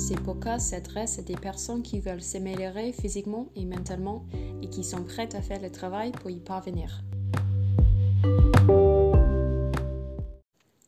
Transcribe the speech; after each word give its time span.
Ces 0.00 0.14
podcasts 0.14 0.70
s'adressent 0.70 1.18
à 1.18 1.22
des 1.22 1.36
personnes 1.36 1.82
qui 1.82 2.00
veulent 2.00 2.22
s'améliorer 2.22 2.90
physiquement 2.90 3.50
et 3.54 3.66
mentalement 3.66 4.24
et 4.62 4.70
qui 4.70 4.82
sont 4.82 5.04
prêtes 5.04 5.34
à 5.34 5.42
faire 5.42 5.60
le 5.60 5.70
travail 5.70 6.10
pour 6.10 6.30
y 6.30 6.40
parvenir. 6.40 7.04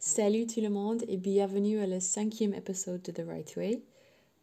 Salut 0.01 0.47
tout 0.47 0.63
le 0.63 0.71
monde 0.71 1.03
et 1.09 1.19
bienvenue 1.19 1.79
à 1.81 1.87
le 1.87 2.01
cinquième 2.01 2.55
épisode 2.55 3.03
de 3.03 3.13
The 3.13 3.27
Right 3.27 3.55
Way. 3.55 3.83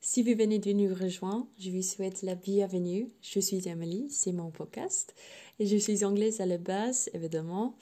Si 0.01 0.21
vous 0.21 0.37
venez 0.37 0.59
de 0.59 0.71
nous 0.71 0.93
rejoindre, 0.93 1.47
je 1.57 1.71
vous 1.71 1.81
souhaite 1.81 2.21
la 2.21 2.35
bienvenue. 2.35 3.09
Je 3.21 3.39
suis 3.39 3.67
Emily, 3.67 4.05
c'est 4.11 4.33
mon 4.33 4.51
podcast 4.51 5.15
et 5.57 5.65
je 5.65 5.77
suis 5.77 6.05
anglaise 6.05 6.41
à 6.41 6.45
la 6.45 6.59
base, 6.59 7.09
évidemment, 7.15 7.75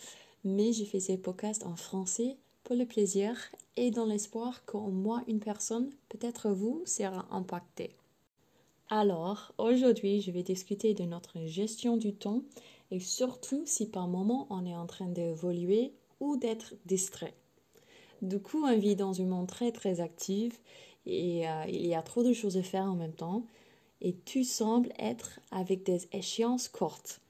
mais 0.46 0.72
j'ai 0.72 0.86
fait 0.86 1.02
ces 1.02 1.18
podcasts 1.18 1.66
en 1.66 1.76
français 1.76 2.38
pour 2.68 2.76
le 2.76 2.86
plaisir 2.86 3.38
et 3.78 3.92
dans 3.92 4.06
l'espoir 4.06 4.66
qu'au 4.66 4.90
moins 4.90 5.24
une 5.30 5.40
personne, 5.40 5.90
peut-être 6.10 6.50
vous, 6.50 6.84
sera 6.86 7.26
impactée. 7.32 7.96
Alors, 8.90 9.54
aujourd'hui, 9.58 10.20
je 10.20 10.32
vais 10.32 10.44
discuter 10.44 10.94
de 10.94 11.06
notre 11.06 11.46
gestion 11.46 11.96
du 11.96 12.14
temps 12.14 12.42
et 12.92 13.00
surtout 13.00 13.64
si 13.66 13.88
par 13.88 14.10
moment 14.10 14.48
on 14.50 14.66
est 14.66 14.76
en 14.76 14.86
train 14.86 15.08
d'évoluer 15.08 15.94
ou 16.20 16.36
d'être 16.36 16.74
distrait. 16.86 17.36
Du 18.22 18.38
coup, 18.38 18.66
on 18.66 18.78
vit 18.78 18.98
dans 18.98 19.14
une 19.14 19.30
monde 19.30 19.48
très 19.48 19.72
très 19.72 20.02
active 20.02 20.58
et 21.06 21.48
euh, 21.48 21.64
il 21.70 21.88
y 21.88 21.96
a 21.96 22.02
trop 22.02 22.22
de 22.22 22.34
choses 22.34 22.58
à 22.58 22.64
faire 22.64 22.84
en 22.84 22.96
même 22.96 23.16
temps 23.16 23.46
et 24.02 24.12
tout 24.12 24.44
semble 24.44 24.92
être 25.00 25.40
avec 25.52 25.84
des 25.84 26.06
échéances 26.12 26.68
courtes. 26.68 27.22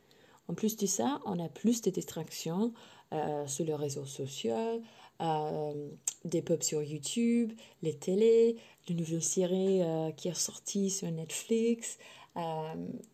En 0.48 0.54
plus 0.54 0.78
de 0.78 0.86
ça, 0.86 1.20
on 1.26 1.44
a 1.44 1.50
plus 1.50 1.82
de 1.82 1.90
distractions 1.90 2.74
euh, 3.14 3.46
sur 3.48 3.66
les 3.66 3.76
réseaux 3.76 4.06
sociaux, 4.06 4.82
euh, 5.22 5.90
des 6.26 6.42
pubs 6.42 6.64
sur 6.64 6.82
YouTube, 6.82 7.54
les 7.82 7.96
télés, 7.96 8.58
les 8.88 8.96
nouvelles 8.96 9.24
séries 9.24 9.82
euh, 9.82 10.12
qui 10.12 10.30
sont 10.30 10.36
sorties 10.36 10.90
sur 10.90 11.12
Netflix, 11.12 11.98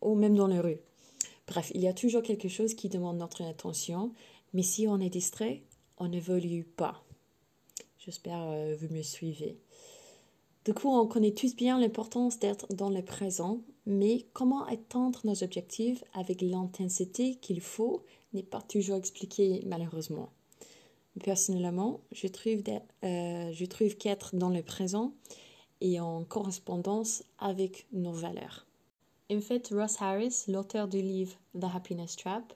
ou 0.02 0.16
même 0.16 0.36
dans 0.36 0.48
les 0.48 0.60
rues. 0.60 0.82
Bref, 1.48 1.72
il 1.74 1.82
y 1.82 1.88
a 1.88 1.94
toujours 1.94 2.24
quelque 2.24 2.50
chose 2.50 2.74
qui 2.74 2.90
demande 2.90 3.18
notre 3.18 3.42
attention, 3.44 4.12
mais 4.54 4.64
si 4.64 4.86
on 4.86 5.00
est 5.00 5.10
distrait, 5.10 5.64
on 5.98 6.10
n'évolue 6.10 6.66
pas. 6.66 7.02
J'espère 8.00 8.40
que 8.40 8.76
vous 8.76 8.94
me 8.94 9.02
suivez. 9.02 9.58
Du 10.66 10.74
coup, 10.74 10.90
on 10.90 11.08
connaît 11.08 11.32
tous 11.32 11.56
bien 11.56 11.80
l'importance 11.80 12.38
d'être 12.38 12.74
dans 12.74 12.90
le 12.90 13.02
présent, 13.02 13.62
mais 13.86 14.26
comment 14.34 14.66
atteindre 14.66 15.20
nos 15.24 15.44
objectifs 15.44 16.04
avec 16.14 16.42
l'intensité 16.42 17.36
qu'il 17.36 17.62
faut 17.62 18.04
n'est 18.34 18.44
pas 18.44 18.62
toujours 18.62 18.98
expliqué 18.98 19.62
malheureusement. 19.66 20.30
Personnellement, 21.24 22.00
je 22.12 22.28
trouve, 22.28 22.64
euh, 23.04 23.90
qu'être 24.00 24.36
dans 24.36 24.50
le 24.50 24.64
présent 24.64 25.14
est 25.82 26.00
en 26.00 26.24
correspondance 26.24 27.24
avec 27.38 27.86
nos 27.92 28.14
valeurs. 28.14 28.66
En 29.32 29.42
fait, 29.42 29.70
Ross 29.72 30.02
Harris, 30.02 30.46
l'auteur 30.48 30.88
du 30.88 31.02
livre 31.02 31.36
The 31.60 31.66
Happiness 31.74 32.16
Trap, 32.16 32.54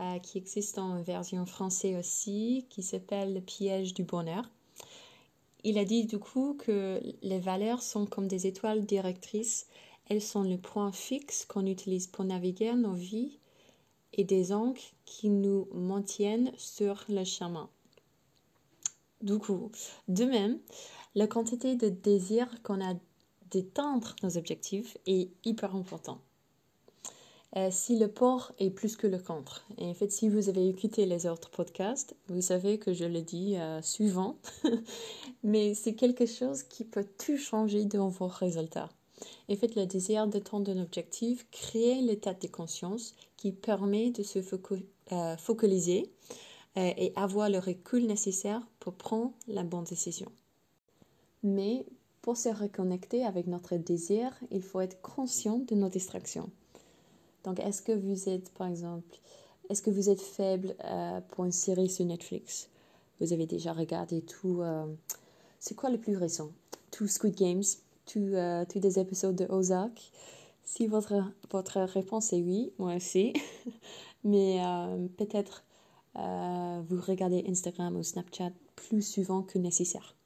euh, 0.00 0.18
qui 0.18 0.38
existe 0.38 0.78
en 0.78 1.02
version 1.02 1.46
française 1.46 1.96
aussi, 1.98 2.66
qui 2.68 2.82
s'appelle 2.82 3.34
Le 3.34 3.40
piège 3.40 3.94
du 3.94 4.02
bonheur, 4.04 4.50
il 5.62 5.78
a 5.78 5.84
dit 5.84 6.04
du 6.04 6.18
coup 6.18 6.54
que 6.54 7.00
les 7.22 7.38
valeurs 7.38 7.82
sont 7.82 8.06
comme 8.06 8.28
des 8.28 8.46
étoiles 8.46 8.86
directrices. 8.86 9.66
Elles 10.10 10.20
sont 10.20 10.42
le 10.42 10.58
point 10.58 10.90
fixe 10.90 11.46
qu'on 11.46 11.66
utilise 11.66 12.08
pour 12.08 12.24
naviguer 12.24 12.74
nos 12.74 12.94
vies 12.94 13.38
et 14.12 14.24
des 14.24 14.52
ancres 14.52 14.92
qui 15.04 15.28
nous 15.28 15.68
maintiennent 15.72 16.50
sur 16.58 17.04
le 17.08 17.24
chemin. 17.24 17.70
Du 19.22 19.38
coup, 19.38 19.70
de 20.08 20.24
même, 20.24 20.58
la 21.14 21.28
quantité 21.28 21.76
de 21.76 21.88
désir 21.88 22.48
qu'on 22.64 22.84
a 22.84 22.94
d'éteindre 23.52 24.16
nos 24.24 24.36
objectifs 24.36 24.98
est 25.06 25.30
hyper 25.44 25.76
important. 25.76 26.18
Euh, 27.56 27.68
si 27.70 27.96
le 27.96 28.08
port 28.08 28.52
est 28.58 28.70
plus 28.70 28.96
que 28.96 29.06
le 29.06 29.18
contre. 29.18 29.64
Et 29.78 29.86
en 29.86 29.94
fait, 29.94 30.10
si 30.10 30.28
vous 30.28 30.48
avez 30.48 30.68
écouté 30.68 31.06
les 31.06 31.26
autres 31.26 31.50
podcasts, 31.50 32.16
vous 32.28 32.40
savez 32.40 32.78
que 32.78 32.92
je 32.92 33.04
le 33.04 33.22
dis 33.22 33.56
euh, 33.56 33.80
souvent, 33.80 34.38
mais 35.44 35.74
c'est 35.74 35.94
quelque 35.94 36.26
chose 36.26 36.64
qui 36.64 36.84
peut 36.84 37.06
tout 37.24 37.36
changer 37.36 37.84
dans 37.84 38.08
vos 38.08 38.28
résultats. 38.28 38.88
En 39.48 39.56
fait, 39.56 39.74
le 39.74 39.86
désir 39.86 40.26
d'étendre 40.26 40.70
un 40.70 40.80
objectif 40.80 41.46
crée 41.50 42.00
l'état 42.00 42.34
de 42.34 42.46
conscience 42.46 43.14
qui 43.36 43.52
permet 43.52 44.10
de 44.10 44.22
se 44.22 44.38
euh, 44.38 45.36
focaliser 45.36 46.10
euh, 46.76 46.92
et 46.96 47.12
avoir 47.16 47.50
le 47.50 47.58
recul 47.58 48.06
nécessaire 48.06 48.66
pour 48.78 48.94
prendre 48.94 49.32
la 49.48 49.62
bonne 49.62 49.84
décision. 49.84 50.30
Mais 51.42 51.84
pour 52.22 52.36
se 52.36 52.48
reconnecter 52.50 53.24
avec 53.24 53.46
notre 53.46 53.76
désir, 53.76 54.32
il 54.50 54.62
faut 54.62 54.80
être 54.80 55.00
conscient 55.00 55.58
de 55.58 55.74
nos 55.74 55.88
distractions. 55.88 56.50
Donc, 57.44 57.58
est-ce 57.60 57.82
que 57.82 57.92
vous 57.92 58.28
êtes, 58.28 58.50
par 58.50 58.68
exemple, 58.68 59.18
est-ce 59.68 59.82
que 59.82 59.90
vous 59.90 60.10
êtes 60.10 60.20
faible 60.20 60.74
euh, 60.84 61.20
pour 61.30 61.44
une 61.44 61.52
série 61.52 61.88
sur 61.88 62.04
Netflix? 62.04 62.68
Vous 63.20 63.32
avez 63.32 63.46
déjà 63.46 63.72
regardé 63.72 64.22
tout. 64.22 64.62
C'est 65.58 65.74
quoi 65.74 65.90
le 65.90 65.98
plus 65.98 66.16
récent? 66.16 66.50
Tout 66.90 67.06
Squid 67.06 67.34
Games, 67.34 67.62
tous 68.12 68.34
tout 68.68 68.78
des 68.78 68.98
épisodes 68.98 69.36
de 69.36 69.46
Ozark? 69.50 70.12
Si 70.64 70.86
votre, 70.86 71.14
votre 71.50 71.80
réponse 71.80 72.32
est 72.32 72.42
oui, 72.42 72.72
moi 72.78 72.94
aussi. 72.94 73.32
Mais 74.24 74.60
peut-être 75.16 75.64
euh, 76.16 76.82
vous 76.88 77.00
regardez 77.00 77.44
Instagram 77.48 77.96
ou 77.96 78.02
Snapchat 78.02 78.50
plus 78.74 79.02
souvent 79.02 79.42
que 79.42 79.58
nécessaire. 79.58 80.16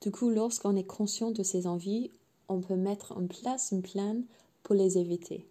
Du 0.00 0.10
coup, 0.10 0.28
lorsqu'on 0.28 0.76
est 0.76 0.84
conscient 0.84 1.30
de 1.30 1.42
ces 1.42 1.66
envies, 1.66 2.10
on 2.48 2.60
peut 2.60 2.76
mettre 2.76 3.16
en 3.16 3.26
place 3.26 3.72
un 3.72 3.80
plan 3.80 4.22
pour 4.62 4.74
les 4.74 4.98
éviter. 4.98 5.48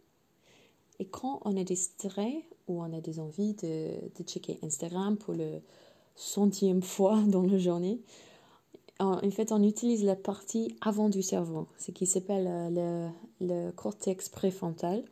Et 0.99 1.05
quand 1.05 1.41
on 1.45 1.55
est 1.55 1.63
distrait 1.63 2.45
ou 2.67 2.81
on 2.81 2.93
a 2.93 3.01
des 3.01 3.19
envies 3.19 3.53
de, 3.55 3.91
de 4.15 4.23
checker 4.23 4.59
Instagram 4.63 5.17
pour 5.17 5.33
le 5.33 5.61
centième 6.15 6.83
fois 6.83 7.21
dans 7.27 7.43
la 7.43 7.57
journée, 7.57 8.01
en, 8.99 9.29
fait, 9.31 9.51
on 9.51 9.61
utilise 9.61 10.03
la 10.03 10.15
partie 10.15 10.75
avant 10.81 11.09
du 11.09 11.21
cerveau, 11.21 11.67
ce 11.77 11.91
qui 11.91 12.05
s'appelle 12.05 12.47
euh, 12.47 13.11
le, 13.41 13.47
le 13.47 13.71
cortex 13.71 14.29
préfrontal 14.29 15.03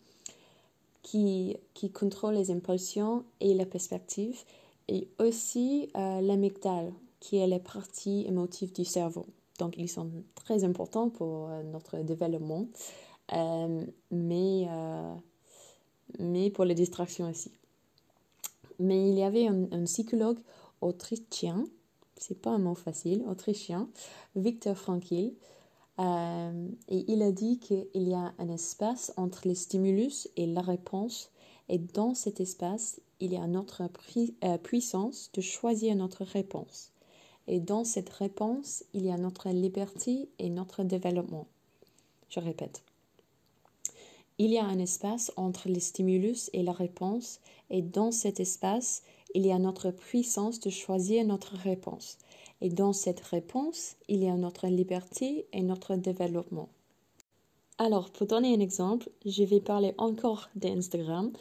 qui, 1.01 1.57
qui 1.73 1.91
contrôle 1.91 2.33
les 2.33 2.49
impulsions 2.49 3.23
et 3.41 3.53
la 3.53 3.65
perspective, 3.65 4.39
et 4.87 5.07
aussi 5.19 5.89
euh, 5.95 6.21
l'amygdale, 6.21 6.91
qui 7.19 7.37
est 7.37 7.47
la 7.47 7.59
partie 7.59 8.25
émotive 8.25 8.73
du 8.73 8.85
cerveau. 8.85 9.25
Donc, 9.59 9.75
ils 9.77 9.89
sont 9.89 10.09
très 10.33 10.63
importants 10.63 11.09
pour 11.09 11.49
euh, 11.49 11.61
notre 11.63 11.99
développement, 11.99 12.67
euh, 13.33 13.85
mais, 14.11 14.67
mais 16.19 16.49
pour 16.49 16.65
les 16.65 16.75
distractions 16.75 17.29
aussi. 17.29 17.51
Mais 18.79 19.09
il 19.09 19.15
y 19.15 19.23
avait 19.23 19.47
un, 19.47 19.65
un 19.71 19.83
psychologue 19.83 20.39
autrichien, 20.81 21.65
c'est 22.17 22.41
pas 22.41 22.51
un 22.51 22.59
mot 22.59 22.75
facile, 22.75 23.23
autrichien, 23.27 23.89
Victor 24.35 24.77
Frankl, 24.77 25.33
euh, 25.99 26.67
et 26.87 27.05
il 27.11 27.21
a 27.21 27.31
dit 27.31 27.59
qu'il 27.59 27.87
y 27.93 28.13
a 28.13 28.33
un 28.37 28.49
espace 28.49 29.13
entre 29.17 29.47
les 29.47 29.55
stimulus 29.55 30.27
et 30.35 30.47
la 30.47 30.61
réponse, 30.61 31.29
et 31.69 31.77
dans 31.77 32.13
cet 32.13 32.39
espace, 32.39 32.99
il 33.19 33.33
y 33.33 33.37
a 33.37 33.47
notre 33.47 33.83
euh, 33.83 34.57
puissance 34.57 35.31
de 35.33 35.41
choisir 35.41 35.95
notre 35.95 36.23
réponse. 36.23 36.91
Et 37.47 37.59
dans 37.59 37.83
cette 37.83 38.09
réponse, 38.09 38.83
il 38.93 39.05
y 39.05 39.11
a 39.11 39.17
notre 39.17 39.49
liberté 39.49 40.29
et 40.39 40.49
notre 40.49 40.83
développement. 40.83 41.47
Je 42.29 42.39
répète. 42.39 42.83
Il 44.39 44.51
y 44.51 44.57
a 44.57 44.65
un 44.65 44.79
espace 44.79 45.31
entre 45.35 45.69
les 45.69 45.79
stimulus 45.79 46.49
et 46.53 46.63
la 46.63 46.71
réponse, 46.71 47.39
et 47.69 47.81
dans 47.81 48.11
cet 48.11 48.39
espace, 48.39 49.03
il 49.33 49.45
y 49.45 49.51
a 49.51 49.59
notre 49.59 49.91
puissance 49.91 50.59
de 50.59 50.69
choisir 50.69 51.25
notre 51.25 51.55
réponse. 51.55 52.17
Et 52.61 52.69
dans 52.69 52.93
cette 52.93 53.21
réponse, 53.21 53.95
il 54.07 54.23
y 54.23 54.29
a 54.29 54.35
notre 54.35 54.67
liberté 54.67 55.45
et 55.51 55.61
notre 55.61 55.95
développement. 55.95 56.69
Alors, 57.77 58.11
pour 58.11 58.27
donner 58.27 58.55
un 58.55 58.59
exemple, 58.59 59.09
je 59.25 59.43
vais 59.43 59.59
parler 59.59 59.93
encore 59.97 60.49
d'Instagram, 60.55 61.31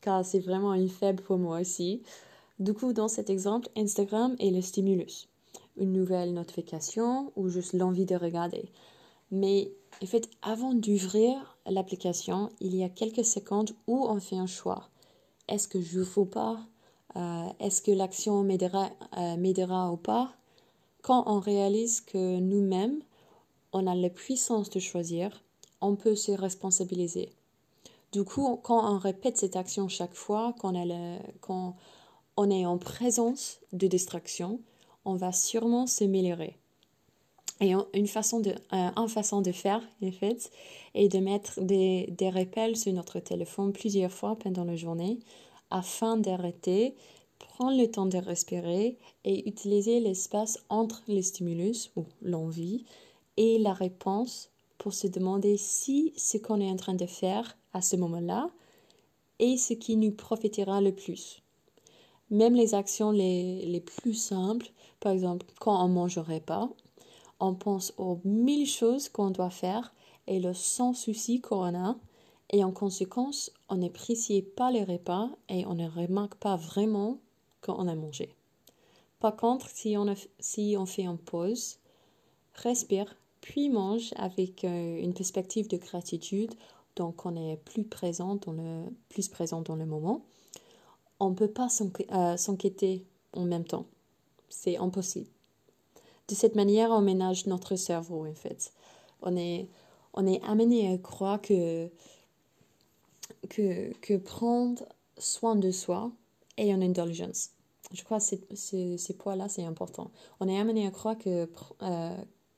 car 0.00 0.24
c'est 0.24 0.40
vraiment 0.40 0.74
une 0.74 0.88
faible 0.88 1.22
pour 1.22 1.38
moi 1.38 1.60
aussi. 1.60 2.02
Du 2.58 2.72
coup, 2.72 2.92
dans 2.92 3.08
cet 3.08 3.30
exemple, 3.30 3.68
Instagram 3.76 4.36
est 4.38 4.50
le 4.50 4.62
stimulus. 4.62 5.28
Une 5.76 5.92
nouvelle 5.92 6.32
notification 6.32 7.32
ou 7.36 7.48
juste 7.48 7.72
l'envie 7.72 8.06
de 8.06 8.14
regarder. 8.14 8.70
Mais 9.30 9.72
en 10.02 10.06
fait, 10.06 10.28
avant 10.42 10.72
d'ouvrir 10.72 11.56
l'application, 11.66 12.50
il 12.60 12.76
y 12.76 12.84
a 12.84 12.88
quelques 12.88 13.24
secondes 13.24 13.72
où 13.86 14.06
on 14.06 14.20
fait 14.20 14.36
un 14.36 14.46
choix. 14.46 14.88
Est-ce 15.48 15.68
que 15.68 15.80
je 15.80 16.00
ne 16.00 16.24
pas 16.24 16.60
euh, 17.16 17.48
Est-ce 17.60 17.82
que 17.82 17.90
l'action 17.90 18.42
m'aidera, 18.42 18.90
euh, 19.16 19.36
m'aidera 19.36 19.92
ou 19.92 19.96
pas? 19.96 20.32
Quand 21.02 21.24
on 21.26 21.40
réalise 21.40 22.00
que 22.00 22.38
nous-mêmes, 22.38 23.00
on 23.72 23.86
a 23.86 23.94
la 23.94 24.10
puissance 24.10 24.70
de 24.70 24.80
choisir, 24.80 25.42
on 25.80 25.96
peut 25.96 26.14
se 26.14 26.32
responsabiliser. 26.32 27.32
Du 28.12 28.24
coup, 28.24 28.58
quand 28.62 28.94
on 28.94 28.98
répète 28.98 29.38
cette 29.38 29.56
action 29.56 29.88
chaque 29.88 30.14
fois, 30.14 30.54
quand, 30.60 31.74
on 32.36 32.50
est 32.50 32.66
en 32.66 32.78
présence 32.78 33.60
de 33.72 33.86
distraction, 33.86 34.60
on 35.04 35.16
va 35.16 35.32
sûrement 35.32 35.86
s'améliorer. 35.86 36.56
Et 37.60 37.74
une 37.94 38.08
façon 38.08 38.40
de, 38.40 38.54
euh, 38.72 39.08
façon 39.08 39.40
de 39.40 39.52
faire, 39.52 39.80
en 40.02 40.10
fait, 40.10 40.50
est 40.94 41.08
de 41.08 41.18
mettre 41.18 41.60
des, 41.60 42.12
des 42.16 42.28
rappels 42.28 42.76
sur 42.76 42.92
notre 42.92 43.18
téléphone 43.20 43.72
plusieurs 43.72 44.10
fois 44.10 44.36
pendant 44.36 44.64
la 44.64 44.76
journée 44.76 45.18
afin 45.72 46.16
d'arrêter, 46.16 46.94
prendre 47.38 47.76
le 47.76 47.90
temps 47.90 48.06
de 48.06 48.18
respirer 48.18 48.98
et 49.24 49.48
utiliser 49.48 49.98
l'espace 49.98 50.58
entre 50.68 51.02
le 51.08 51.22
stimulus 51.22 51.90
ou 51.96 52.04
l'envie 52.20 52.84
et 53.36 53.58
la 53.58 53.72
réponse 53.72 54.50
pour 54.78 54.92
se 54.92 55.06
demander 55.06 55.56
si 55.56 56.12
ce 56.16 56.38
qu'on 56.38 56.60
est 56.60 56.70
en 56.70 56.76
train 56.76 56.94
de 56.94 57.06
faire 57.06 57.56
à 57.72 57.80
ce 57.80 57.96
moment-là 57.96 58.50
est 59.38 59.56
ce 59.56 59.72
qui 59.72 59.96
nous 59.96 60.12
profitera 60.12 60.80
le 60.80 60.94
plus. 60.94 61.42
Même 62.30 62.54
les 62.54 62.74
actions 62.74 63.10
les, 63.10 63.64
les 63.66 63.80
plus 63.80 64.14
simples, 64.14 64.70
par 65.00 65.12
exemple 65.12 65.46
quand 65.58 65.82
on 65.84 65.88
ne 65.88 65.94
mangerait 65.94 66.40
pas, 66.40 66.68
on 67.40 67.54
pense 67.54 67.94
aux 67.96 68.20
mille 68.24 68.68
choses 68.68 69.08
qu'on 69.08 69.30
doit 69.30 69.50
faire 69.50 69.94
et 70.26 70.38
le 70.38 70.54
sans 70.54 70.92
souci 70.92 71.40
qu'on 71.40 71.74
a, 71.74 71.96
et 72.52 72.62
en 72.64 72.70
conséquence, 72.70 73.50
on 73.68 73.76
n'apprécie 73.76 74.42
pas 74.42 74.70
les 74.70 74.84
repas 74.84 75.30
et 75.48 75.64
on 75.66 75.74
ne 75.74 75.88
remarque 75.88 76.34
pas 76.34 76.56
vraiment 76.56 77.18
quand 77.62 77.76
on 77.78 77.88
a 77.88 77.94
mangé. 77.94 78.34
Par 79.20 79.36
contre, 79.36 79.68
si 79.70 79.96
on, 79.96 80.86
fait 80.86 81.04
une 81.04 81.16
pause, 81.16 81.78
respire, 82.54 83.16
puis 83.40 83.70
mange 83.70 84.12
avec 84.16 84.64
euh, 84.64 85.00
une 85.00 85.14
perspective 85.14 85.68
de 85.68 85.76
gratitude, 85.76 86.54
donc 86.96 87.24
on 87.24 87.36
est 87.36 87.56
plus 87.56 87.84
présent 87.84 88.34
dans 88.34 88.52
le, 88.52 88.84
plus 89.08 89.28
présent 89.28 89.62
dans 89.62 89.76
le 89.76 89.86
moment, 89.86 90.22
on 91.20 91.30
ne 91.30 91.34
peut 91.34 91.48
pas 91.50 91.68
euh, 92.12 92.36
s'enquêter 92.36 93.06
en 93.32 93.44
même 93.44 93.64
temps. 93.64 93.86
C'est 94.48 94.76
impossible. 94.76 95.30
De 96.28 96.34
cette 96.34 96.56
manière, 96.56 96.90
on 96.90 97.00
ménage 97.00 97.46
notre 97.46 97.76
cerveau, 97.76 98.26
en 98.26 98.34
fait. 98.34 98.72
On 99.22 99.36
est 99.36 99.68
amené 100.42 100.92
à 100.92 100.98
croire 100.98 101.40
que, 101.40 101.88
que, 103.48 103.92
que 104.00 104.16
prendre 104.16 104.84
soin 105.18 105.56
de 105.56 105.70
soi 105.70 106.12
est 106.56 106.70
une 106.70 106.82
indulgence. 106.82 107.50
Je 107.92 108.02
crois 108.04 108.18
que 108.18 108.24
ces, 108.54 108.98
ces 108.98 109.14
points-là, 109.14 109.48
c'est 109.48 109.64
important. 109.64 110.10
On 110.40 110.48
est 110.48 110.58
amené 110.58 110.86
à 110.86 110.90
croire 110.90 111.18
que, 111.18 111.48
euh, 111.82 112.16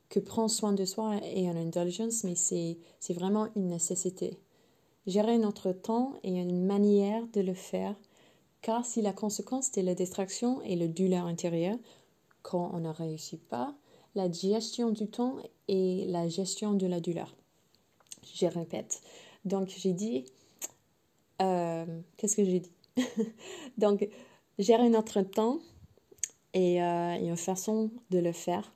que 0.09 0.19
prendre 0.19 0.49
soin 0.49 0.73
de 0.73 0.85
soi 0.85 1.17
est 1.23 1.43
une 1.43 1.57
indulgence, 1.57 2.23
mais 2.23 2.35
c'est 2.35 3.13
vraiment 3.13 3.47
une 3.55 3.67
nécessité. 3.67 4.39
Gérer 5.07 5.37
notre 5.37 5.71
temps 5.71 6.13
est 6.23 6.35
une 6.35 6.65
manière 6.65 7.27
de 7.33 7.41
le 7.41 7.53
faire, 7.53 7.95
car 8.61 8.85
si 8.85 9.01
la 9.01 9.13
conséquence 9.13 9.71
de 9.73 9.81
la 9.81 9.93
distraction 9.93 10.61
et 10.61 10.75
le 10.75 10.87
douleur 10.87 11.25
intérieur, 11.25 11.77
quand 12.41 12.71
on 12.73 12.79
ne 12.79 12.89
réussit 12.89 13.41
pas, 13.41 13.75
la 14.15 14.31
gestion 14.31 14.91
du 14.91 15.07
temps 15.07 15.35
et 15.67 16.05
la 16.07 16.29
gestion 16.29 16.73
de 16.73 16.87
la 16.87 17.01
douleur. 17.01 17.35
Je 18.33 18.45
répète. 18.45 19.01
Donc, 19.43 19.67
j'ai 19.67 19.93
dit. 19.93 20.25
Euh, 21.41 21.85
qu'est-ce 22.17 22.35
que 22.35 22.45
j'ai 22.45 22.61
dit? 22.61 22.71
Donc, 23.77 24.07
gérer 24.57 24.89
notre 24.89 25.21
temps 25.21 25.59
et 26.53 26.81
euh, 26.81 27.15
une 27.19 27.35
façon 27.35 27.91
de 28.11 28.19
le 28.19 28.31
faire. 28.31 28.71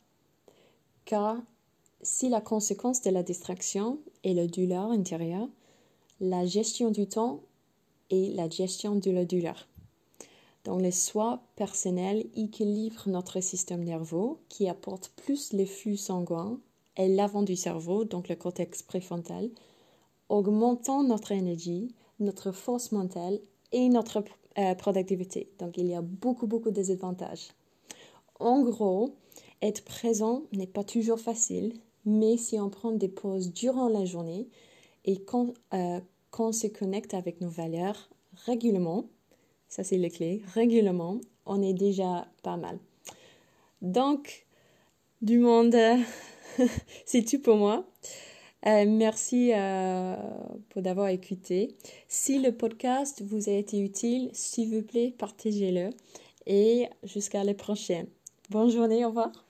Car 1.06 1.38
si 2.02 2.30
la 2.30 2.42
conséquence 2.42 3.02
de 3.02 3.10
la 3.10 3.24
distraction 3.24 4.00
est 4.24 4.34
la 4.34 4.48
douleur 4.48 4.92
intérieure, 4.92 5.48
la 6.20 6.46
gestion 6.46 6.92
du 6.92 7.08
temps 7.08 7.42
et 8.10 8.34
la 8.34 8.50
gestion 8.50 8.96
de 8.96 9.12
la 9.12 9.26
douleur. 9.26 9.68
Donc, 10.66 10.82
les 10.82 10.92
soins 10.92 11.42
personnels 11.56 12.26
équilibrent 12.36 13.08
notre 13.08 13.40
système 13.40 13.84
nerveux 13.84 14.38
qui 14.50 14.68
apporte 14.68 15.10
plus 15.16 15.54
les 15.54 15.66
flux 15.66 15.98
sanguins 15.98 16.60
et 16.98 17.08
l'avant 17.08 17.44
du 17.44 17.56
cerveau, 17.56 18.04
donc 18.04 18.28
le 18.28 18.36
cortex 18.36 18.84
préfrontal, 18.84 19.50
augmentant 20.28 21.04
notre 21.04 21.32
énergie, 21.32 21.96
notre 22.19 22.51
force 22.51 22.92
mentale 22.92 23.39
et 23.71 23.89
notre 23.89 24.24
euh, 24.57 24.75
productivité. 24.75 25.51
Donc, 25.60 25.77
il 25.77 25.88
y 25.88 25.95
a 25.95 26.01
beaucoup, 26.01 26.48
beaucoup 26.48 26.69
de 26.69 26.75
désavantages. 26.75 27.50
En 28.39 28.62
gros, 28.62 29.16
être 29.62 29.83
présent 29.83 30.44
n'est 30.54 30.68
pas 30.68 30.83
toujours 30.83 31.19
facile, 31.19 31.74
mais 32.06 32.38
si 32.38 32.60
on 32.60 32.69
prend 32.69 32.92
des 32.92 33.10
pauses 33.10 33.54
durant 33.54 33.89
la 33.89 34.06
journée 34.06 34.48
et 35.06 35.21
qu'on 35.24 35.54
euh, 35.74 36.00
se 36.51 36.68
connecte 36.68 37.13
avec 37.13 37.42
nos 37.42 37.50
valeurs 37.50 38.10
régulièrement, 38.45 39.06
ça, 39.68 39.83
c'est 39.83 39.98
le 39.98 40.10
clé. 40.10 40.42
Régulièrement, 40.54 41.19
on 41.45 41.62
est 41.62 41.74
déjà 41.74 42.27
pas 42.42 42.57
mal. 42.57 42.80
Donc, 43.81 44.48
du 45.21 45.38
monde, 45.38 45.75
c'est 47.06 47.24
tout 47.24 47.39
pour 47.39 47.56
moi. 47.56 47.86
Euh, 48.66 48.86
merci 48.88 49.52
euh, 49.54 50.16
pour 50.70 50.82
d'avoir 50.82 51.08
écouté. 51.08 51.76
Si 52.08 52.40
le 52.40 52.52
podcast 52.52 53.22
vous 53.26 53.50
a 53.50 53.54
été 53.54 53.80
utile, 53.80 54.30
s'il 54.34 54.76
vous 54.76 54.84
plaît, 54.84 55.14
partagez-le. 55.18 55.92
Et 56.46 56.88
jusqu'à 57.04 57.44
la 57.44 57.54
prochaine. 57.54 58.08
Bonne 58.50 58.70
journée, 58.70 59.06
au 59.06 59.10
revoir. 59.10 59.49